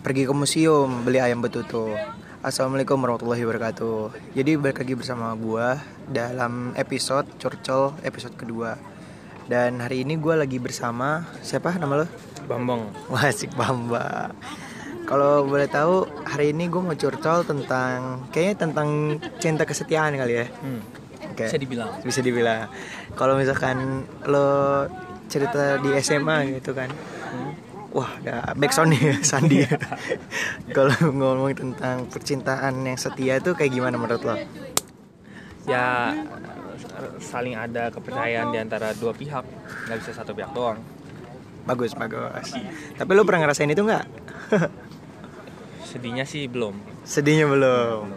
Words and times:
pergi 0.00 0.24
ke 0.24 0.32
museum 0.32 1.04
beli 1.04 1.20
ayam 1.20 1.44
betutu. 1.44 1.92
Assalamualaikum 2.40 2.96
warahmatullahi 2.96 3.44
wabarakatuh. 3.44 4.32
Jadi 4.32 4.56
balik 4.56 4.80
lagi 4.80 4.96
bersama 4.96 5.28
gua 5.36 5.76
dalam 6.08 6.72
episode 6.72 7.28
curcol 7.36 7.92
episode 8.00 8.32
kedua. 8.32 8.80
Dan 9.44 9.84
hari 9.84 10.08
ini 10.08 10.16
gua 10.16 10.40
lagi 10.40 10.56
bersama 10.56 11.28
siapa 11.44 11.76
nama 11.76 12.04
lo? 12.04 12.06
Bambang. 12.48 12.88
Wah, 13.12 13.28
asik 13.28 13.52
Bamba. 13.52 14.32
Kalau 15.04 15.44
boleh 15.44 15.68
tahu 15.68 16.08
hari 16.22 16.54
ini 16.54 16.70
gue 16.70 16.78
mau 16.78 16.94
curcol 16.94 17.42
tentang 17.42 18.30
kayaknya 18.30 18.56
tentang 18.62 19.18
cinta 19.42 19.66
kesetiaan 19.66 20.14
kali 20.14 20.38
ya. 20.38 20.46
Hmm. 20.62 20.80
Oke. 21.34 21.50
Bisa 21.50 21.58
dibilang. 21.58 21.90
Bisa 22.06 22.20
dibilang. 22.22 22.70
Kalau 23.18 23.34
misalkan 23.34 24.06
lo 24.24 24.86
cerita 25.26 25.82
di 25.82 25.92
SMA 25.98 26.62
gitu 26.62 26.72
kan. 26.78 26.88
Wah, 27.90 28.10
ada 28.22 28.54
backsound 28.54 28.94
nih 28.94 29.18
Sandi. 29.26 29.66
Kalau 30.76 30.94
ngomong 31.10 31.50
tentang 31.58 32.06
percintaan 32.06 32.86
yang 32.86 32.94
setia 32.94 33.42
itu 33.42 33.50
kayak 33.58 33.74
gimana 33.74 33.98
menurut 33.98 34.22
lo? 34.22 34.36
Ya 35.66 36.14
saling 37.18 37.54
ada 37.58 37.90
kepercayaan 37.90 38.54
di 38.54 38.58
antara 38.58 38.94
dua 38.94 39.10
pihak, 39.14 39.44
nggak 39.86 39.98
bisa 40.02 40.10
satu 40.14 40.32
pihak 40.32 40.54
doang. 40.54 40.78
Bagus, 41.66 41.92
bagus. 41.92 42.56
Tapi 42.96 43.10
lo 43.12 43.22
pernah 43.26 43.46
ngerasain 43.46 43.70
itu 43.70 43.82
nggak? 43.84 44.06
Sedihnya 45.84 46.24
sih 46.24 46.46
belum. 46.46 46.78
Sedihnya 47.02 47.46
belum. 47.50 48.10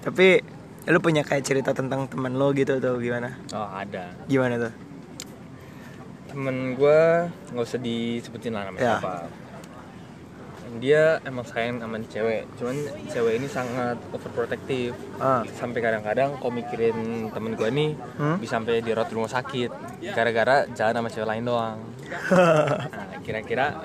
Tapi 0.00 0.40
lo 0.88 0.98
punya 1.02 1.26
kayak 1.26 1.44
cerita 1.44 1.70
tentang 1.76 2.08
teman 2.08 2.34
lo 2.38 2.54
gitu 2.56 2.78
atau 2.80 2.96
gimana? 2.96 3.36
Oh 3.52 3.68
ada. 3.68 4.14
Gimana 4.26 4.56
tuh? 4.56 4.89
Temen 6.30 6.56
gue 6.72 7.00
nggak 7.50 7.64
usah 7.64 7.80
disebutin 7.80 8.54
lah 8.54 8.64
namanya 8.64 8.80
Ya. 8.80 8.92
siapa. 8.96 9.14
Dia 10.72 11.18
emang 11.26 11.42
sayang 11.42 11.82
sama 11.82 11.98
cewek, 12.00 12.46
cuman 12.54 12.76
cewek 13.04 13.34
ini 13.36 13.50
sangat 13.50 13.98
overprotective. 14.08 14.94
Ah, 15.18 15.42
Sampai 15.50 15.82
kadang-kadang 15.82 16.38
kau 16.38 16.46
mikirin 16.48 16.94
temen 17.28 17.52
gue 17.52 17.66
nih 17.68 17.90
Hmm? 18.14 18.38
bisa 18.38 18.56
sampai 18.56 18.78
dirawat 18.78 19.10
di 19.10 19.14
rumah 19.14 19.26
sakit 19.28 19.70
gara-gara 20.08 20.70
jalan 20.70 20.94
sama 20.96 21.08
cewek 21.10 21.26
lain 21.28 21.44
doang. 21.44 21.78
Nah, 22.30 23.18
kira-kira 23.20 23.82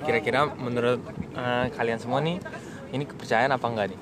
kira-kira 0.00 0.48
menurut 0.54 1.04
eh, 1.34 1.66
kalian 1.70 1.96
semua 1.96 2.18
nih 2.18 2.40
ini 2.90 3.04
kepercayaan 3.04 3.52
apa 3.52 3.66
enggak 3.66 3.86
nih? 3.92 4.00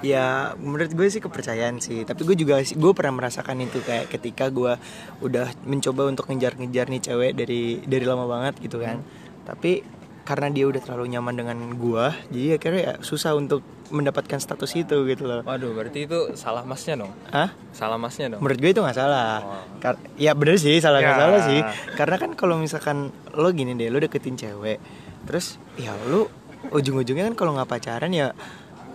Ya 0.00 0.26
menurut 0.54 0.88
gue 0.88 1.06
sih 1.06 1.18
kepercayaan 1.18 1.78
sih 1.78 2.02
tapi 2.02 2.22
gue 2.22 2.36
juga 2.36 2.58
gue 2.60 2.92
pernah 2.92 3.14
merasakan 3.16 3.58
itu 3.60 3.78
kayak 3.80 4.06
ketika 4.08 4.46
gue 4.48 4.78
udah 5.20 5.46
mencoba 5.64 6.06
untuk 6.06 6.26
ngejar-ngejar 6.26 6.86
nih 6.86 7.02
cewek 7.02 7.32
dari 7.32 7.62
dari 7.82 8.04
lama 8.04 8.24
banget 8.24 8.58
gitu 8.58 8.78
kan 8.78 9.02
tapi 9.42 9.82
karena 10.22 10.52
dia 10.52 10.64
udah 10.64 10.78
terlalu 10.78 11.08
nyaman 11.10 11.34
dengan 11.34 11.58
gue 11.72 12.04
jadi 12.28 12.48
akhirnya 12.54 12.80
ya 12.80 12.94
susah 13.00 13.32
untuk 13.32 13.64
mendapatkan 13.88 14.36
status 14.36 14.76
itu 14.76 14.96
gitu 15.04 15.24
loh 15.24 15.40
Waduh, 15.40 15.72
berarti 15.72 16.04
itu 16.04 16.36
salah 16.36 16.60
masnya 16.60 17.00
dong. 17.00 17.08
Hah? 17.26 17.48
Salah 17.72 17.96
masnya 17.96 18.36
dong. 18.36 18.44
menurut 18.44 18.60
gue 18.60 18.68
itu 18.68 18.78
nggak 18.78 18.92
salah 18.94 19.40
Oh. 19.40 19.64
Kar- 19.80 19.96
ya 20.14 20.36
bener 20.36 20.60
sih 20.60 20.76
salah 20.76 21.00
nggak 21.00 21.10
Ya. 21.10 21.22
salah 21.24 21.40
sih 21.42 21.60
karena 21.96 22.16
kan 22.18 22.30
kalau 22.32 22.54
misalkan 22.54 23.08
lo 23.32 23.48
gini 23.50 23.72
deh 23.72 23.88
lo 23.88 23.96
deketin 23.96 24.36
cewek 24.36 24.76
terus 25.24 25.56
ya 25.74 25.96
lo 26.04 26.28
ujung-ujungnya 26.68 27.24
kan 27.24 27.34
kalau 27.34 27.56
nggak 27.56 27.66
pacaran 27.66 28.12
ya 28.12 28.36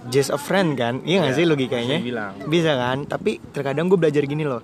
just 0.07 0.29
a 0.29 0.37
friend 0.37 0.73
kan? 0.73 0.99
Iya 1.01 1.21
nggak 1.21 1.31
Ya, 1.31 1.37
sih 1.37 1.45
logikanya? 1.45 1.97
bisa 1.97 2.03
dibilang. 2.03 2.33
bisa 2.45 2.71
kan? 2.73 2.97
Tapi 3.05 3.31
terkadang 3.49 3.85
gue 3.85 3.95
belajar 3.95 4.23
gini 4.23 4.43
loh. 4.43 4.63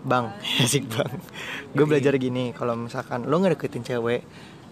Bang 0.00 0.32
asik 0.62 0.86
bang. 0.86 1.12
Gue 1.70 1.84
belajar 1.84 2.16
gini 2.16 2.50
kalau 2.50 2.72
misalkan 2.74 3.24
lo 3.24 3.36
ngedeketin 3.36 3.82
cewek 3.82 4.24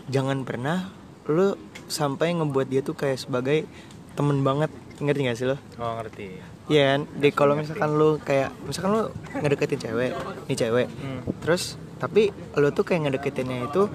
jangan 0.06 0.40
pernah 0.42 0.88
lo 1.26 1.56
sampai 1.84 2.32
ngebuat 2.32 2.66
dia 2.66 2.80
tuh 2.80 2.92
kayak 2.92 3.18
sebagai 3.18 3.68
temen 4.12 4.40
banget. 4.40 4.68
Ngerti 4.98 5.20
gak 5.22 5.36
sih 5.36 5.46
lo? 5.46 5.54
Oh, 5.76 5.94
ngerti. 5.94 6.42
Iya 6.66 6.82
kan, 6.90 7.00
Jadi 7.14 7.28
kalau 7.30 7.54
misalkan 7.54 7.90
lu 7.94 8.18
kayak 8.18 8.50
misalkan 8.62 8.90
lu 8.90 9.02
ngedeketin 9.32 9.80
cewek, 9.80 10.10
nih 10.44 10.56
cewek, 10.58 10.86
Hmm. 10.90 11.20
terus 11.38 11.62
tapi 11.96 12.28
lu 12.52 12.68
tuh 12.70 12.82
kayak 12.82 13.06
ngedeketinnya 13.06 13.64
itu 13.64 13.86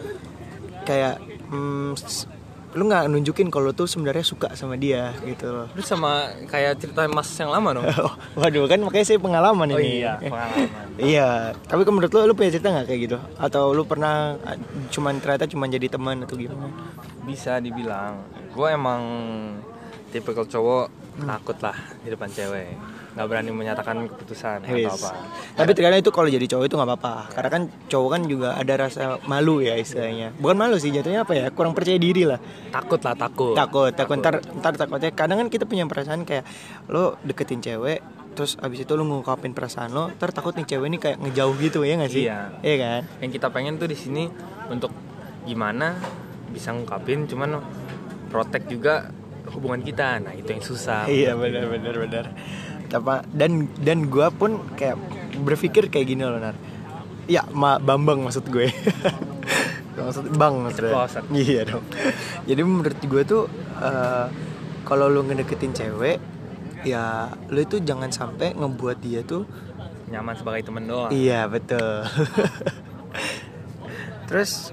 kayak 0.81 1.19
mm, 1.47 1.93
lu 2.73 2.89
nggak 2.89 3.05
nunjukin 3.05 3.53
kalau 3.53 3.69
lu 3.69 3.73
tuh 3.73 3.85
sebenarnya 3.85 4.25
suka 4.25 4.49
sama 4.57 4.73
dia 4.73 5.13
gitu 5.21 5.45
loh. 5.45 5.67
Terus 5.77 5.85
sama 5.85 6.25
kayak 6.49 6.81
cerita 6.81 7.05
Mas 7.05 7.29
yang 7.37 7.53
lama 7.53 7.69
dong. 7.77 7.85
Oh, 8.03 8.13
Waduh 8.35 8.65
kan 8.65 8.81
makanya 8.81 9.05
saya 9.05 9.19
pengalaman 9.21 9.67
Oh 9.69 9.77
ini. 9.77 10.01
iya, 10.01 10.17
pengalaman. 10.17 10.87
Iya, 10.97 11.29
tapi 11.65 11.81
kalau 11.85 11.95
menurut 12.01 12.11
lu 12.13 12.19
lu 12.25 12.33
punya 12.33 12.49
cerita 12.49 12.69
nggak 12.69 12.85
kayak 12.89 13.01
gitu? 13.05 13.17
Atau 13.37 13.73
lu 13.73 13.85
pernah 13.85 14.37
ah, 14.41 14.57
cuman 14.89 15.21
ternyata 15.21 15.45
cuman 15.45 15.69
jadi 15.69 15.87
teman 15.87 16.25
atau 16.25 16.33
gimana? 16.33 16.69
Bisa 17.23 17.61
dibilang. 17.61 18.25
Gue 18.53 18.73
emang 18.73 19.01
tipe 20.09 20.29
cowok 20.33 20.89
takut 21.21 21.57
lah 21.61 21.77
di 22.01 22.09
depan 22.09 22.29
cewek. 22.29 22.73
Nggak 23.13 23.27
berani 23.29 23.49
menyatakan 23.53 24.09
keputusan 24.09 24.65
Wis. 24.73 24.89
atau 24.89 24.97
apa. 25.05 25.09
Tapi 25.53 25.71
terkadang 25.77 26.01
itu 26.01 26.09
kalau 26.09 26.29
jadi 26.33 26.45
cowok 26.49 26.65
itu 26.65 26.75
nggak 26.81 26.89
apa-apa, 26.89 27.15
karena 27.29 27.49
kan 27.53 27.63
cowok 27.85 28.09
kan 28.09 28.21
juga 28.25 28.49
ada 28.57 28.73
rasa 28.73 29.21
malu 29.29 29.61
ya 29.61 29.77
istilahnya. 29.77 30.33
Bukan 30.41 30.57
malu 30.57 30.81
sih 30.81 30.89
jatuhnya 30.89 31.21
apa 31.21 31.37
ya? 31.37 31.45
Kurang 31.53 31.77
percaya 31.77 32.01
diri 32.01 32.25
lah. 32.25 32.41
Takut 32.73 32.97
lah, 33.05 33.13
takut. 33.13 33.53
Takut, 33.53 33.93
takut 33.93 34.17
ntar, 34.17 34.41
ntar 34.57 34.73
takutnya. 34.73 35.13
Kadang 35.13 35.45
kan 35.45 35.47
kita 35.53 35.69
punya 35.69 35.85
perasaan 35.85 36.25
kayak 36.25 36.41
lo 36.89 37.21
deketin 37.21 37.61
cewek, 37.61 38.01
terus 38.33 38.57
abis 38.57 38.81
itu 38.81 38.91
lo 38.97 39.05
ngungkapin 39.05 39.53
perasaan 39.53 39.93
lo, 39.93 40.09
ntar 40.17 40.33
takut 40.33 40.57
nih 40.57 40.65
cewek 40.65 40.87
ini 40.89 40.97
kayak 40.97 41.21
ngejauh 41.21 41.53
gitu 41.61 41.85
ya 41.85 42.01
nggak 42.01 42.09
sih? 42.09 42.25
Iya. 42.25 42.39
Iya 42.65 42.75
kan? 42.81 43.01
Yang 43.21 43.31
kita 43.37 43.47
pengen 43.53 43.77
tuh 43.77 43.93
di 43.93 43.97
sini 43.97 44.25
untuk 44.73 44.89
gimana 45.45 46.01
bisa 46.49 46.73
ngungkapin 46.73 47.29
cuman 47.29 47.61
protek 48.33 48.65
juga 48.65 49.13
hubungan 49.53 49.85
kita. 49.85 50.17
Nah, 50.17 50.33
itu 50.33 50.49
yang 50.49 50.65
susah. 50.65 51.05
Iya 51.05 51.37
benar 51.37 51.69
benar 51.69 51.93
benar. 51.93 52.25
Apa 52.93 53.25
dan 53.33 53.67
dan 53.81 54.07
gue 54.07 54.27
pun 54.37 54.61
kayak 54.77 55.01
berpikir 55.41 55.89
kayak 55.89 56.05
gini 56.13 56.23
loh 56.23 56.37
nar. 56.37 56.53
Ya, 57.25 57.41
ma 57.49 57.81
Bambang 57.81 58.21
maksud 58.21 58.45
gue. 58.53 58.69
maksud 59.97 60.29
Bang 60.37 60.61
maksudnya. 60.61 61.09
Iya 61.33 61.61
dong. 61.65 61.85
Jadi 62.45 62.61
menurut 62.61 62.99
gue 63.01 63.21
tuh 63.25 63.43
eh, 63.81 64.25
kalau 64.85 65.09
lu 65.09 65.25
ngedeketin 65.25 65.73
cewek 65.73 66.17
ya 66.83 67.31
lu 67.47 67.63
itu 67.63 67.79
jangan 67.79 68.11
sampai 68.11 68.51
ngebuat 68.59 68.99
dia 68.99 69.23
tuh 69.23 69.47
Nyaman 70.11 70.35
sebagai 70.35 70.67
temen 70.67 70.85
doang. 70.85 71.09
iya 71.09 71.49
betul. 71.49 72.05
Terus 74.29 74.69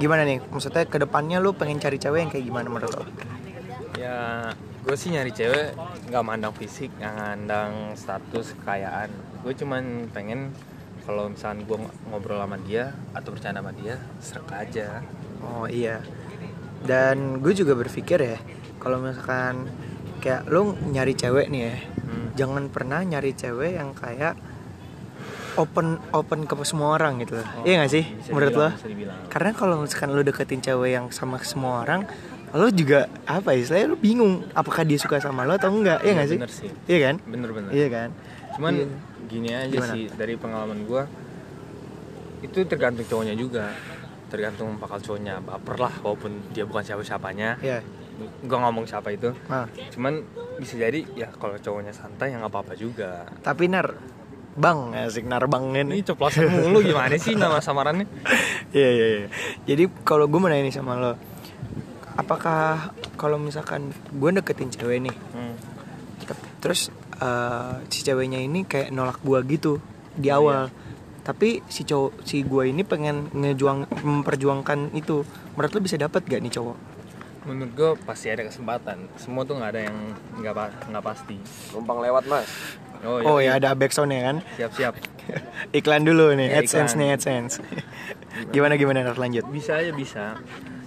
gimana 0.00 0.26
nih? 0.26 0.42
Maksudnya 0.42 0.90
ke 0.90 0.98
depannya 0.98 1.38
lu 1.38 1.54
pengen 1.54 1.78
cari 1.78 2.02
cewek 2.02 2.26
yang 2.26 2.30
kayak 2.32 2.50
gimana 2.50 2.66
menurut 2.66 2.90
lo? 2.98 3.04
Ya, 3.94 4.50
gue 4.86 4.94
sih 4.94 5.10
nyari 5.10 5.34
cewek 5.34 5.74
nggak 6.06 6.22
mandang 6.22 6.54
fisik, 6.54 6.94
nggak 7.02 7.14
mandang 7.18 7.72
status 7.98 8.54
kekayaan. 8.62 9.10
Gue 9.42 9.50
cuman 9.58 10.06
pengen 10.14 10.54
kalau 11.02 11.26
misalnya 11.26 11.66
gue 11.66 11.78
ngobrol 12.06 12.38
sama 12.38 12.58
dia 12.62 12.94
atau 13.10 13.34
bercanda 13.34 13.58
sama 13.58 13.74
dia, 13.74 13.98
serak 14.22 14.46
aja. 14.54 15.02
Oh 15.42 15.66
iya. 15.66 15.98
Dan 16.86 17.42
gue 17.42 17.50
juga 17.50 17.74
berpikir 17.74 18.18
ya, 18.22 18.38
kalau 18.78 19.02
misalkan 19.02 19.66
kayak 20.22 20.46
lu 20.46 20.78
nyari 20.94 21.18
cewek 21.18 21.50
nih 21.50 21.62
ya, 21.66 21.76
Hmm. 22.06 22.30
jangan 22.38 22.70
pernah 22.70 23.02
nyari 23.02 23.34
cewek 23.34 23.82
yang 23.82 23.90
kayak 23.90 24.38
open 25.58 25.98
open 26.14 26.46
ke 26.46 26.54
semua 26.62 26.94
orang 26.94 27.18
gitu. 27.18 27.42
Oh, 27.42 27.66
iya 27.66 27.82
gak 27.82 27.90
sih 27.90 28.04
menurut 28.30 28.54
lo? 28.54 28.68
dibilang. 28.86 29.26
Karena 29.26 29.50
kalau 29.50 29.82
misalkan 29.82 30.14
lu 30.14 30.22
deketin 30.22 30.62
cewek 30.62 30.94
yang 30.94 31.10
sama 31.10 31.42
semua 31.42 31.82
orang, 31.82 32.06
lo 32.56 32.68
juga 32.68 32.98
apa 33.24 33.52
ya? 33.52 33.60
Istilahnya 33.60 33.88
lu 33.88 33.98
bingung 33.98 34.32
apakah 34.50 34.82
dia 34.82 34.96
suka 34.96 35.16
sama 35.18 35.44
lo 35.44 35.54
atau 35.54 35.68
enggak? 35.68 36.00
Iya 36.00 36.06
Iya, 36.06 36.12
gak 36.14 36.26
sih? 36.26 36.36
bener 36.36 36.50
sih. 36.50 36.70
Iya 36.86 36.98
kan? 37.02 37.14
Bener-bener. 37.22 37.70
Iya 37.70 37.86
kan? 37.88 38.08
Cuman 38.52 38.72
Iya. 38.74 38.86
gini 39.26 39.48
aja 39.50 39.68
Gimana? 39.70 39.92
sih 39.92 40.04
dari 40.10 40.34
pengalaman 40.34 40.78
gue, 40.82 41.02
itu 42.42 42.58
tergantung 42.64 43.04
cowoknya 43.04 43.34
juga. 43.34 43.72
Tergantung 44.26 44.74
bakal 44.76 44.98
cowoknya 44.98 45.38
baper 45.38 45.76
lah, 45.78 45.94
walaupun 46.00 46.32
dia 46.50 46.64
bukan 46.64 46.82
siapa-siapanya. 46.82 47.60
Iya. 47.60 47.78
Gue 48.42 48.58
ngomong 48.58 48.84
siapa 48.84 49.12
itu. 49.12 49.30
Nah, 49.46 49.68
Cuman 49.92 50.24
bisa 50.56 50.74
jadi 50.74 51.04
ya 51.12 51.28
kalau 51.30 51.54
cowoknya 51.54 51.92
santai 51.92 52.32
ya 52.32 52.40
nggak 52.40 52.48
apa-apa 52.48 52.72
juga. 52.74 53.28
tapi 53.40 53.68
nar 53.68 53.92
Bang, 54.56 54.96
asik 54.96 55.28
nar 55.28 55.44
bang 55.44 55.68
Ini 55.84 56.00
ceplosan 56.02 56.48
mulu 56.48 56.80
gimana 56.80 57.12
sih 57.16 57.36
nama 57.36 57.60
samarannya? 57.60 58.08
Iya 58.72 58.88
iya 58.90 59.06
iya. 59.06 59.26
Jadi 59.62 59.84
kalau 60.00 60.24
gue 60.24 60.36
mau 60.36 60.48
nanya 60.48 60.64
nih 60.64 60.72
sama 60.72 60.96
lo, 60.96 61.12
apakah 62.16 62.90
kalau 63.14 63.36
misalkan 63.36 63.88
gue 64.10 64.30
deketin 64.32 64.68
cewek 64.68 64.98
nih, 65.02 65.16
Hmm. 65.30 65.54
terus 66.58 66.88
eh, 67.16 67.74
si 67.86 68.02
ceweknya 68.02 68.36
ini 68.38 68.62
kayak 68.62 68.90
nolak 68.90 69.20
gue 69.20 69.38
gitu 69.48 69.78
di 70.12 70.28
Oh, 70.28 70.40
awal, 70.42 70.68
tapi 71.22 71.64
si 71.66 71.82
cowok 71.82 72.12
si 72.22 72.42
gue 72.42 72.64
ini 72.66 72.82
pengen 72.82 73.28
ngejuang 73.30 73.88
memperjuangkan 73.96 74.92
itu, 74.92 75.24
menurut 75.52 75.72
lo 75.72 75.80
bisa 75.80 75.96
dapat 75.96 76.20
gak 76.22 76.40
nih 76.40 76.52
cowok? 76.52 76.76
Menurut 77.44 77.72
gue 77.72 77.90
pasti 78.02 78.26
ada 78.26 78.42
kesempatan. 78.42 79.06
Semua 79.14 79.44
tuh 79.44 79.54
nggak 79.54 79.70
ada 79.70 79.82
yang 79.84 79.96
nggak 80.34 80.50
pa- 80.52 80.76
nggak 80.84 81.04
pasti. 81.04 81.36
Numpang 81.70 82.00
lewat 82.00 82.26
mas 82.26 82.50
Oh, 82.98 83.20
Oh 83.22 83.38
ya 83.38 83.54
ada 83.54 83.70
backsound 83.72 84.08
ya 84.08 84.20
kan? 84.24 84.36
Siap-siap. 84.56 84.94
Iklan 85.78 86.02
dulu 86.02 86.32
nih, 86.32 86.48
Ya, 86.48 86.58
AdSense 86.58 86.92
iklan. 86.92 86.98
nih 86.98 87.14
AdSense. 87.14 87.54
gimana 88.54 88.74
gimana 88.74 89.00
harus 89.00 89.16
lanjut? 89.16 89.46
Bisa 89.46 89.78
aja 89.78 89.92
bisa. 89.92 90.24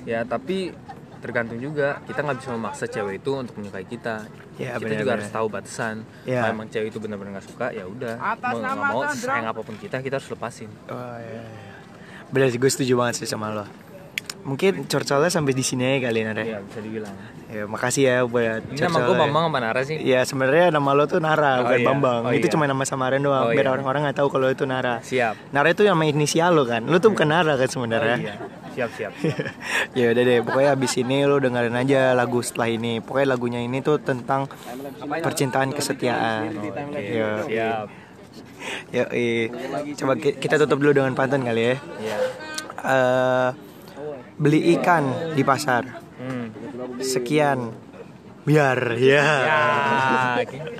Ya 0.03 0.21
tapi 0.23 0.73
tergantung 1.19 1.57
juga 1.57 1.99
kita 2.03 2.19
nggak 2.19 2.37
bisa 2.37 2.49
memaksa 2.51 2.85
cewek 2.85 3.19
itu 3.19 3.31
untuk 3.33 3.55
menyukai 3.55 3.83
kita 3.83 4.25
Ya, 4.55 4.75
kita 4.75 4.79
benar, 4.81 4.91
juga 4.93 5.03
benar. 5.05 5.15
harus 5.15 5.29
tahu 5.29 5.47
batasan 5.47 5.95
Ya. 6.23 6.41
kalau 6.41 6.51
emang 6.53 6.67
cewek 6.67 6.87
itu 6.87 6.99
benar-benar 6.99 7.31
nggak 7.35 7.47
suka 7.47 7.67
ya 7.69 7.83
udah 7.83 8.13
mau 8.15 8.35
nggak 8.55 8.75
mau 8.75 8.99
sayang 9.09 9.47
apa 9.47 9.61
pun 9.61 9.75
kita 9.75 9.99
kita 9.99 10.15
harus 10.15 10.27
lepasin 10.27 10.67
Oh 10.85 10.95
iya, 11.17 11.39
iya. 11.39 11.75
Bener 12.27 12.47
sih 12.47 12.57
gue 12.57 12.69
setuju 12.69 12.93
banget 12.95 13.15
sih 13.17 13.27
sama 13.27 13.49
lo. 13.49 13.65
Mungkin 14.39 14.85
curcolnya 14.85 15.27
sampai 15.27 15.51
di 15.51 15.59
sini 15.59 15.83
aja 15.83 16.07
kali 16.07 16.23
Nara. 16.23 16.39
ya 16.41 16.59
bisa 16.59 16.79
dibilang 16.79 17.11
Ya, 17.49 17.65
makasih 17.65 18.03
ya 18.05 18.17
buat 18.23 18.61
ini 18.63 18.77
nama 18.77 18.99
gue. 19.01 19.15
Bambang 19.17 19.43
apa 19.47 19.57
Nara 19.59 19.81
sih 19.81 19.97
Ya 19.99 20.21
sebenarnya 20.21 20.69
nama 20.69 20.93
lo 20.93 21.03
tuh 21.05 21.17
Nara 21.17 21.59
Oh, 21.59 21.65
bukan 21.65 21.75
iya. 21.75 21.87
Bambang. 21.87 22.19
Oh, 22.21 22.31
itu 22.31 22.45
iya. 22.45 22.53
cuma 22.53 22.63
nama 22.63 22.83
samaran 22.83 23.19
doang 23.19 23.43
Oh, 23.43 23.51
biar 23.51 23.65
iya. 23.65 23.73
orang-orang 23.73 24.05
nggak 24.05 24.17
tahu 24.17 24.29
kalau 24.29 24.47
itu 24.47 24.63
Nara. 24.63 25.01
siap 25.01 25.33
Nara 25.49 25.67
itu 25.67 25.81
nama 25.81 26.03
inisial 26.03 26.53
lo 26.53 26.63
kan. 26.63 26.85
Lo 26.85 26.99
tuh 26.99 27.09
bukan 27.09 27.25
Nara 27.25 27.55
kan 27.55 27.65
oh, 27.65 27.73
sebenarnya. 27.73 28.17
iya 28.17 28.35
siap 28.79 28.91
siap 28.95 29.13
ya 29.99 30.05
udah 30.09 30.23
deh, 30.23 30.39
pokoknya 30.39 30.71
abis 30.71 30.93
ini 30.97 31.21
lo 31.21 31.35
dengerin 31.37 31.75
aja 31.75 32.13
lagu 32.13 32.39
setelah 32.39 32.69
ini. 32.69 32.99
Pokoknya 32.99 33.27
lagunya 33.29 33.59
ini 33.59 33.79
tuh 33.79 33.99
tentang 33.99 34.47
percintaan 35.19 35.69
kesetiaan. 35.69 36.55
Ya, 36.95 37.43
siap 37.43 37.87
ya, 38.89 39.05
coba 39.95 40.13
ki- 40.15 40.37
kita 40.37 40.55
tutup 40.57 40.79
dulu 40.79 40.95
dengan 40.95 41.11
pantun 41.13 41.41
kali 41.41 41.61
ya. 41.63 41.75
ya 41.99 42.17
Eh, 42.79 43.49
beli 44.35 44.71
ikan 44.73 45.35
di 45.35 45.43
pasar. 45.43 45.83
hmm. 46.15 46.45
Sekian. 47.01 47.75
Biar 48.39 48.95
ya. 48.95 49.25
ya 50.39 50.43